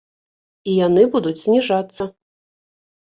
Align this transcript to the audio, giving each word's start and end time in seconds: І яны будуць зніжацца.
І 0.69 0.77
яны 0.87 1.03
будуць 1.15 1.41
зніжацца. 1.43 2.03